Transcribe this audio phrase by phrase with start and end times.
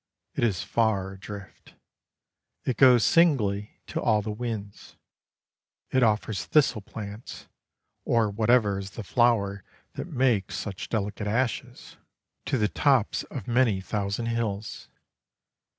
[0.33, 1.75] It is far adrift.
[2.65, 4.95] It goes singly to all the winds.
[5.91, 7.47] It offers thistle plants
[8.03, 11.97] (or whatever is the flower that makes such delicate ashes)
[12.45, 14.89] to the tops of many thousand hills.